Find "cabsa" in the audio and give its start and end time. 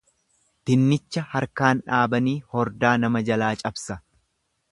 3.63-3.99